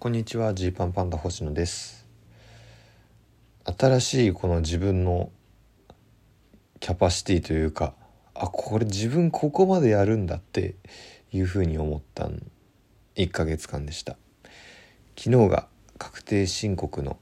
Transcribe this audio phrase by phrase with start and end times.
[0.00, 2.06] こんにちはジーパンパンダ星野です。
[3.78, 5.30] 新しいこの自分の
[6.80, 7.92] キャパシティというか
[8.34, 10.76] あこれ自分ここまでやるんだって
[11.32, 12.30] いうふうに思った
[13.16, 14.16] 1ヶ月間でした。
[15.18, 15.68] 昨日が
[15.98, 17.18] 確定申告の、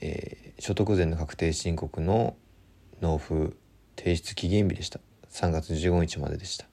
[0.00, 2.34] えー、所得税の確定申告の
[3.00, 3.54] 納付
[3.96, 4.98] 提出期限日でした。
[5.30, 6.66] 3月15日まででした。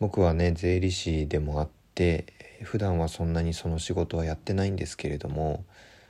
[0.00, 5.64] 僕はね税理士でもあって普段はそんなにその仕事はやってないんですけれども、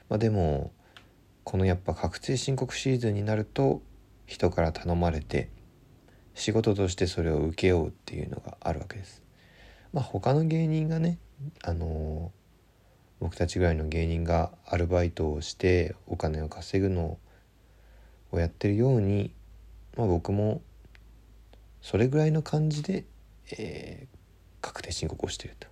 [0.08, 0.72] まあ、でも
[1.44, 3.82] このやっぱ確定申告シーズンになると
[4.26, 5.50] 人から頼まれて
[6.34, 9.22] 仕事としてそれを請け負うっていうのがあるわけです。
[9.92, 11.18] まあ、他の芸人がね
[11.64, 12.32] あの
[13.20, 17.18] 僕たちぐらいの芸人がアルバイトをしてお金を稼ぐの
[18.30, 19.34] をやってるように、
[19.96, 20.60] まあ、僕も
[21.80, 23.04] それぐらいの感じで、
[23.52, 24.16] えー、
[24.60, 25.68] 確定申告をしてると。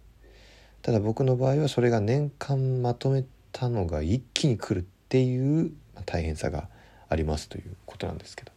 [0.86, 5.72] ただ僕の場合はそれが年間まとめたのが一気に来るっていう
[6.04, 6.68] 大変さが
[7.08, 8.52] ありますということなんですけど。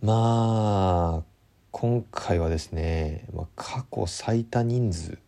[0.00, 1.22] まあ
[1.70, 5.18] 今回はですね、まあ、過去最多人数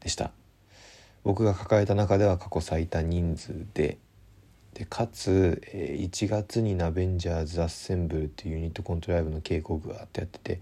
[0.00, 0.32] でした。
[1.24, 3.96] 僕が抱えた中では過去最多人数で
[4.74, 10.60] でかつ1月にナベンジャーズ・アッセンブルっていうユニットコントライブの稽古があってやってて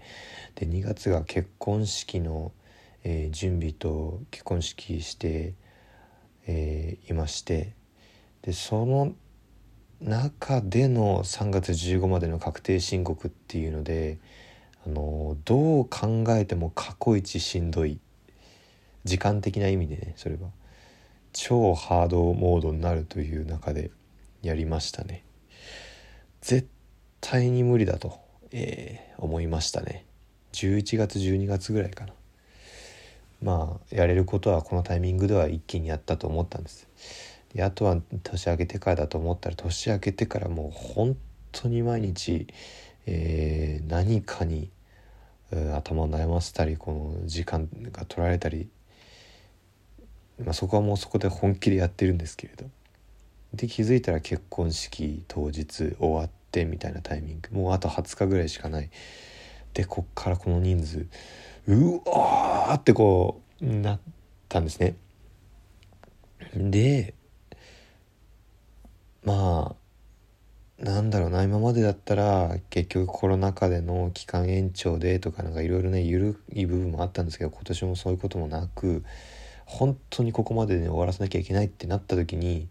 [0.55, 2.53] で2月が結婚式の
[3.09, 5.53] えー、準備と結婚式して、
[6.45, 7.73] えー、いまして
[8.41, 9.13] でその
[10.01, 14.19] 中での3月15までの確定申告っていうので、
[14.85, 17.99] あのどう考えても過去一しんどい
[19.05, 20.49] 時間的な意味でねそれは
[21.33, 23.89] 超ハードモードになるという中で
[24.43, 25.23] やりましたね。
[26.41, 26.67] 絶
[27.21, 28.19] 対に無理だと、
[28.51, 30.05] えー、思いましたね。
[30.51, 32.13] 11月12月ぐらいかな。
[33.41, 36.87] まあやれることはこのタイミングでは一気にやったと思ったんです。
[37.53, 41.15] であとは年明けてからだと思ったら年明けてからもう本
[41.51, 42.47] 当に毎日、
[43.05, 44.69] えー、何かに、
[45.49, 48.67] 頭を悩ませたりこの時間が取られたり、
[50.43, 52.65] まあ、そこはもうそこで本気でやってるんですけれど。
[53.53, 57.55] で気づいたら結婚式当日終わってみたいなタイミング。
[57.55, 58.89] もうあと20日ぐらいしかない。
[59.73, 61.07] でこっからこの人数
[61.67, 63.99] うわーってこうなっ
[64.47, 64.95] たんですね。
[66.55, 67.13] で
[69.23, 69.75] ま
[70.79, 79.03] あなんだろうな今までだったら結局コロナ禍での期間延長でとかなんかいろいろね緩い部分もあったんですけど今年もそういうこともなく
[79.65, 82.69] 本当にここまでね終わらせなきゃいけないってなった時に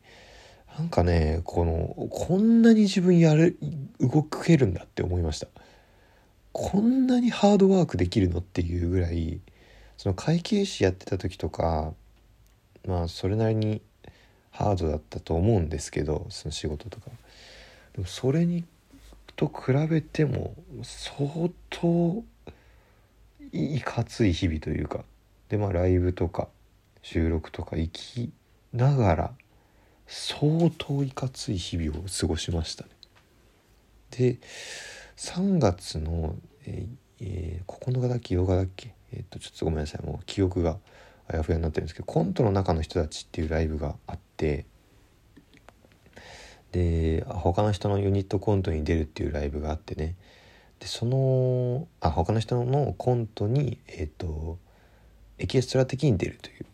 [0.79, 3.59] なんかねこのこんなに自分やる
[4.01, 5.49] 動けるんだって思いました。
[6.59, 9.41] こんなにハードワークできるのっていうぐらい
[9.99, 11.93] その会計士やってた時とか
[12.87, 13.83] まあそれなりに
[14.53, 17.11] ハードだったと思うんですけどその仕事とか
[17.93, 18.65] でもそれに
[19.37, 22.25] と比べても相当
[23.53, 25.05] いかつい日々というか
[25.51, 26.49] でまあライブとか
[27.03, 28.33] 収録とか行き
[28.73, 29.31] ながら
[30.07, 32.91] 相当いかつい日々を過ごしましたね。
[34.11, 34.39] で
[35.17, 40.79] 3月の、えーえー、9日だっけ8日だっけえっ、とちょっとごめんなさいもう記憶が
[41.29, 44.67] あやふやになってるんですけどコントの中の人たちっていうライブがあって
[46.73, 50.17] で他の人のユニットコントに出るっていうライブがあってね。
[50.79, 54.59] でそのあ他の人のコントにえっ、と
[55.39, 56.67] エキストラ的に出るという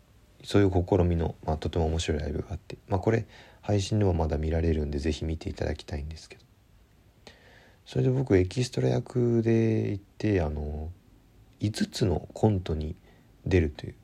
[0.43, 3.25] そういう試みの、まあ、とても面白いライブがあって、まあ、これ
[3.61, 6.42] 配信でもまだ見られるんで是非見ていただきたいんですけど。
[7.85, 10.89] それで僕エキストラ役で行ってあの
[11.59, 12.95] 5つのコントに
[13.45, 13.95] 出るという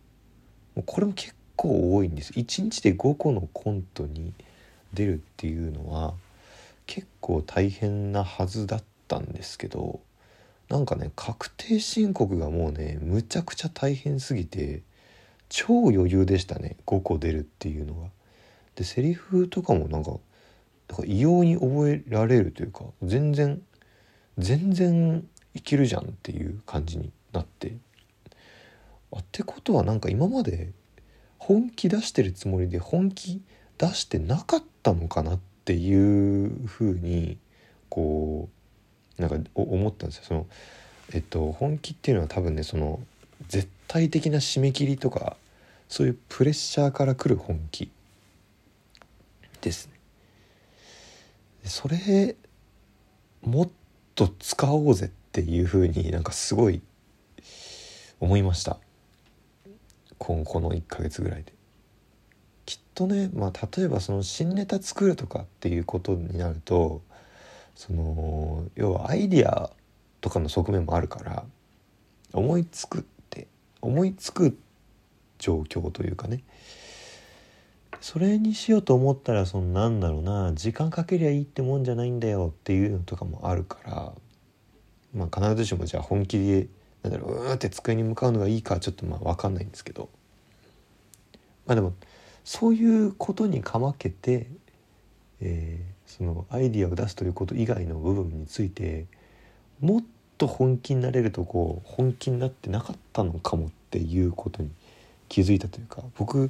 [0.76, 4.34] もうこれも結構多いんです1日で5個のコントに
[4.94, 6.14] 出るっていうのは
[6.86, 10.00] 結構大変なはずだったんですけど
[10.70, 14.84] なんかね確定申告がもうねむちゃくちゃ大変すぎて
[15.50, 18.10] 超余裕でしたね5個出るっていうのが。
[18.76, 20.12] でセリフとかもなんか
[20.90, 23.62] なんか異様に覚えられるというか全然
[24.40, 27.76] 全然いけるじゃんっていう感じになって
[29.12, 30.72] あってことはなんか今まで
[31.38, 33.42] 本気出してるつもりで本気
[33.78, 37.38] 出してなかったのかなっていうふうに
[37.90, 38.50] こ
[39.18, 40.24] うなんか思ったんですよ。
[40.26, 40.48] その
[41.14, 43.00] えっと本気っていうのは多分ねその
[43.48, 45.38] 絶対的な締め切りとか
[45.88, 47.90] そういうプレッシャーから来る本気
[49.62, 49.94] ですね。
[51.64, 52.36] それ
[53.42, 53.70] もっ
[54.20, 56.82] と使おうぜっていうふうになんかすごい
[58.20, 58.78] 思いました。
[60.18, 61.54] 今後の1ヶ月ぐらいで。
[62.66, 67.02] きっとね、まあ、例えばその新ネタ作るとかっていうことになると
[67.76, 69.72] その要はアイディア
[70.20, 71.46] とかの側面もあるから
[72.34, 73.48] 思いつくって
[73.82, 74.58] 思いつく
[75.38, 76.44] 状況というかね
[78.02, 84.14] それにしようと思ったらそのなんだろうな時間かけりゃいいってもんじゃないんだよっていうのとかもあるから
[85.14, 86.68] まあ必ずしもじゃあ本気で
[87.04, 90.10] なんだろううーって机に向かうのがいいかちょっとまあ分かんないんですけど。
[91.70, 91.94] まあでも
[92.44, 94.48] そういうことにかまけて、
[95.40, 99.06] えー、そのアイディアを出すということ以外の部分について
[99.80, 100.04] もっ
[100.40, 104.72] と本気になれるとこう本気になってなかったのかもっていうことに
[105.28, 106.50] 気づいたというか僕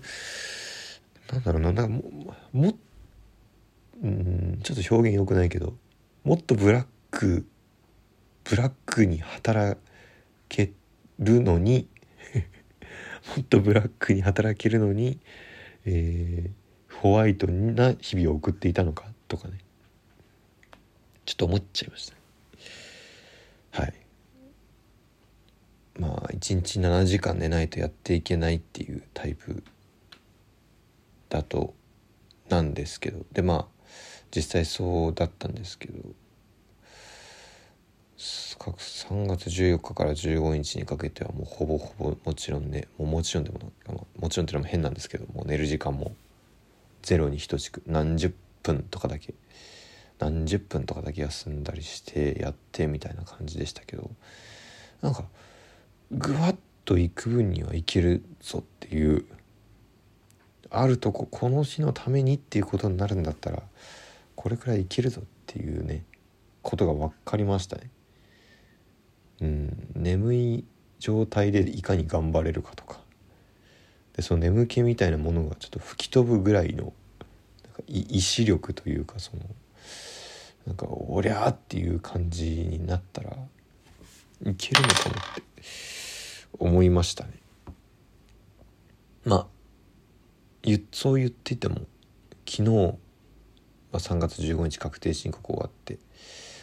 [1.31, 2.77] なんだろうななんかもも
[4.01, 5.75] うんちょっと表現良くないけど
[6.23, 7.45] もっとブラック
[8.43, 9.79] ブラックに働
[10.47, 10.71] け
[11.19, 11.87] るのに
[13.37, 15.19] もっとブラックに働けるのに、
[15.85, 19.59] えー、ホワイトな日々を送っていたのかとかね。
[21.25, 22.11] ちょっと思っちゃいまし
[23.71, 23.81] た。
[23.83, 23.93] はい。
[25.99, 29.63] まあ1日7時間寝ないとやっていけないっていうタイプ。
[31.29, 31.73] だと
[32.49, 33.65] なんですけどでまあ
[34.35, 35.97] 実際そうだったんですけど
[38.17, 43.71] 3月14日から15日にかけてはもうほぼほぼもちろんねもうもちろんでも
[44.19, 46.13] もちろんっていうのも変なんですけどもう寝る時間も
[47.01, 49.33] ゼロに等しく何十分とかだけ
[50.19, 54.11] 何十分とかだけ休んだりしてやってみたいな感じでしたけど
[55.01, 55.23] なんか
[56.11, 59.25] ぐわっと行く分にはいけるぞっていう
[60.71, 63.63] あるとここの日のためにっていうことになるんだったら
[64.36, 66.04] これくらいいけるぞっていうね
[66.62, 67.89] ことが分かりましたね。
[69.42, 70.66] うん、眠い
[71.00, 73.00] 状態でいかに頑張れるかとか
[74.13, 76.94] でその眠気みたいなものがちょっと吹き飛ぶぐらいの
[77.63, 79.44] なんか意志力というかその
[80.68, 85.44] なんかおりゃっていう感じになったらいけるのかもって
[86.60, 87.31] 思いましたね。
[89.25, 89.58] まあ
[90.92, 91.81] そう言っていても
[92.48, 92.74] 昨日、ま
[93.94, 96.00] あ、3月15日確定申告終わって、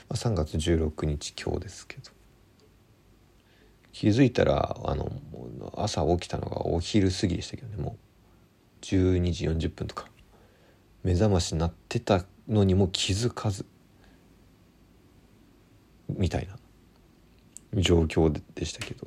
[0.09, 2.11] まあ、3月16日今日ですけど。
[3.93, 5.11] 気づいたらあの
[5.75, 7.97] 朝起きたのがお昼過ぎでしたけどねも
[8.83, 8.85] う。
[8.85, 10.11] 12時40分とか。
[11.03, 13.65] 目覚まし鳴ってたのにも気づかず。
[16.11, 16.59] みたいな
[17.81, 19.07] 状況でしたけど、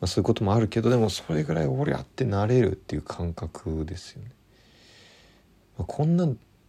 [0.00, 4.30] まあ、そういうこともあるけどでもそれぐらい俺やってなれるっていう感覚ですよね。
[5.78, 6.28] まあ、こんな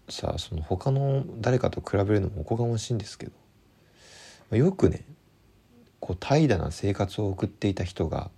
[0.10, 3.32] さその他の誰かと比べるのもおこがましいんですけど、
[4.50, 5.04] まあ、よくね
[6.00, 8.30] こう怠惰な生活を送っていた人が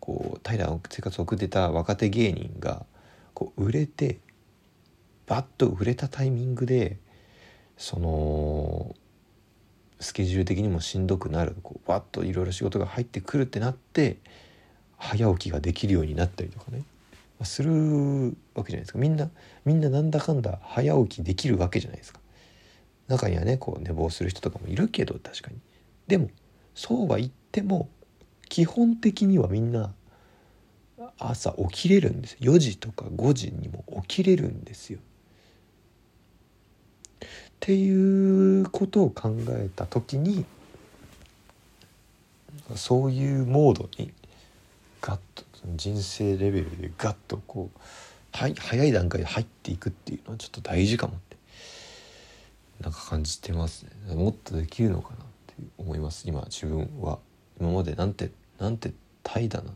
[0.00, 2.84] こう怠惰な生活を送ってた若手芸人が
[3.32, 4.18] こう売れて
[5.26, 6.98] バッと売れたタイミングで
[7.76, 8.94] その
[10.00, 11.56] スケジュール的にもしんどくなる。
[11.62, 14.16] こうバッといろいろ仕事が入ってくるってなって
[14.96, 16.82] 早起きができるようになったりとかね。
[17.44, 18.98] するわけじゃないですか。
[18.98, 19.30] みんな
[19.64, 22.20] みんななんだかんだ早起きできるわけじゃないですか。
[23.08, 25.58] 中にはねこう寝坊する人とかもいるけど確かに。
[26.06, 26.30] でも
[26.74, 27.88] そうは言っても
[28.48, 29.92] 基本的にはみんな
[31.18, 34.98] 朝起きれるんです4時とか5時にも起きれるんですよ。
[37.60, 40.46] っていうことを考えた時に
[42.74, 44.12] そういうモードに
[45.02, 45.44] ガッと
[45.76, 47.78] 人生レベルでガッとこう
[48.32, 51.36] 早い段階で入っていくっていうのはちょっと大事かもって
[52.80, 54.14] なんか感じてますね。
[54.14, 56.26] もっとできるのかなって思います。
[56.26, 57.18] 今自分は。
[57.60, 59.74] 今までなんてなんて怠惰な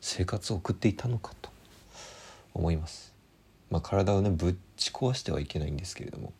[0.00, 1.50] 生活を送っていたのかと
[2.54, 3.12] 思います。
[3.70, 6.32] まあ体をねぶっち壊してはいけないんですけれども、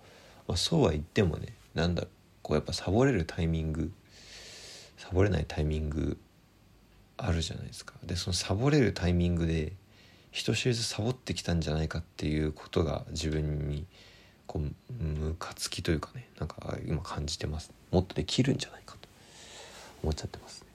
[0.49, 2.05] まあ、そうは言ってもねなんだ
[2.43, 3.93] こうやっぱサボれるタイミング
[4.97, 6.17] サボれないタイミング
[7.19, 7.95] あるじゃないですか。
[8.05, 9.73] でそのサボれるタイミングで
[10.31, 13.87] 人知れずサボってきたんじゃないかっていうことが自分に
[14.47, 17.73] こうムカつきというかねなんか今感じてます。
[17.90, 19.09] もっとできるんじゃないかと
[20.02, 20.67] 思っちゃってます、ね、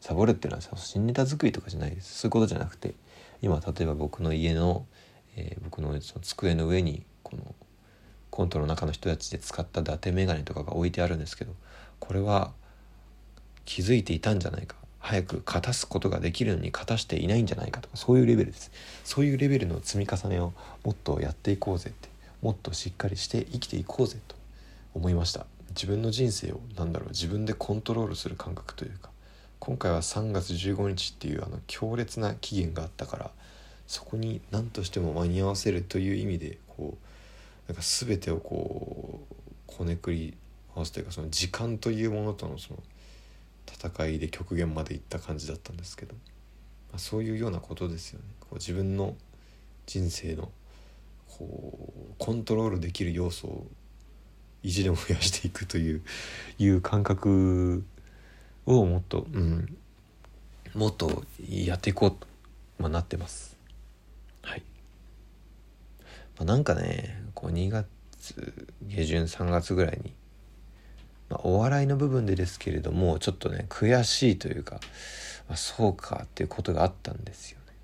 [0.00, 2.18] サボるっていうのは新ネタ作りとかじゃないです。
[2.20, 2.94] そういうことじゃなくて
[3.40, 4.86] 今例えば僕の家の、
[5.36, 7.54] えー、僕のその机の上にこの
[8.32, 11.52] コントの中の人たちで使った伊達眼鏡とかが置いてあるんですけど
[12.00, 12.50] これは
[13.66, 14.74] 気づいていたんじゃないか。
[14.98, 18.70] 早く勝たすことができるのに勝たしていないんじゃないかとかそういうレベルです。
[19.04, 20.52] そういうレベルの積み重ねを
[20.84, 22.08] もっとやっていこうぜって
[22.40, 24.36] もっとしっかりして生きていこうぜと
[24.94, 25.46] 思いました。
[25.70, 29.10] 自分の人生を何だろう自分でコントロールする感覚というか
[29.58, 33.30] 今回は3月15日っていうあの強烈な期限があったから
[33.86, 37.11] そこに何としても間に合わせるという意味でこう
[37.68, 39.34] なんか全てをこう
[39.66, 40.36] こねくり
[40.74, 42.82] 合わせというかその時間というものとのその
[43.66, 48.24] 戦いで極限までいった感じだったんですけど、まあ、そういうようなことですよね。
[48.40, 49.14] こう自分の
[49.86, 50.50] 人生の
[51.28, 53.66] こうコントロールできる要素を
[54.62, 56.02] 意地でも増やしていくという
[56.58, 57.84] いう感覚
[58.66, 59.76] をもっと、うん、
[60.74, 62.26] もっとやっていこうと、
[62.78, 63.56] まあ、なってます。
[64.42, 64.62] はい。
[66.36, 67.88] まあ、なんかねこう2月
[68.86, 70.14] 下旬3月ぐらいに、
[71.28, 74.76] まあ、お笑いの部分でですけれどもちょっとね悔しいというか、
[75.48, 77.74] まあ、そうかっていうことがあったんですよね。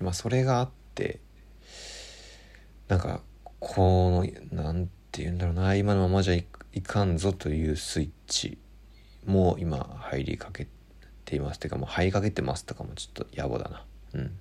[0.00, 1.18] まあそれがあって
[2.88, 3.22] なんか
[3.58, 6.44] このなんて言うんだろうな今のままじゃい
[6.82, 8.58] かんぞというスイッチ
[9.24, 10.66] も今入りかけ
[11.24, 11.58] ています。
[11.58, 13.84] てかもう入りかけてますとかもちょっと野暮だな。
[14.12, 14.38] うん。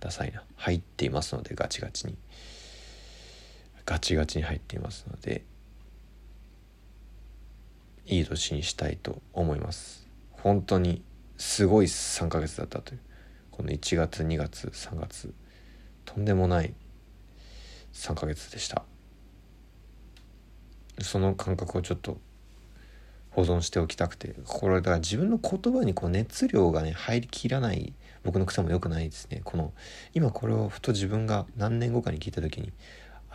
[0.00, 0.42] ダサいな。
[0.56, 2.14] 入っていますのでガチガチに。
[3.86, 5.44] ガチガチに入っていますので
[8.04, 10.06] いい年にしたいと思います。
[10.30, 11.02] 本当に
[11.38, 13.00] すごい3ヶ月だったという。
[13.50, 15.32] この1月2月3月
[16.04, 16.74] とんでもない
[17.94, 18.84] 3ヶ月でした。
[21.00, 22.18] その感覚をちょっと
[23.30, 27.92] 保存しておきたくてこれだから自分の言葉にこう熱量がね入りきらない
[28.24, 29.40] 僕の癖も良くないですね。
[29.44, 29.72] この
[30.14, 32.72] 今これをふと自分が何年後かに聞いた時に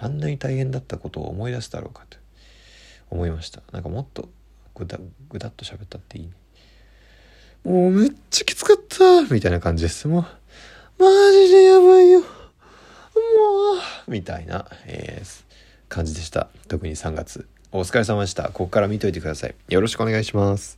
[0.01, 2.17] あんなに大変だったことを思い出すだろうかと。
[3.11, 3.61] 思いました。
[3.71, 4.29] なんかもっと
[4.73, 4.97] ぐだ
[5.29, 6.31] ぐだっと喋ったっていいね。
[7.63, 9.21] もうめっちゃきつかった。
[9.31, 10.07] みたいな感じです。
[10.07, 10.25] も
[10.97, 12.21] うマジでやばいよ。
[12.21, 12.25] も
[14.07, 15.43] うみたいな、えー、
[15.87, 16.47] 感じでした。
[16.67, 17.47] 特に3月。
[17.71, 18.43] お疲れ様でした。
[18.45, 19.55] ここから見といてください。
[19.69, 20.77] よろしくお願いします。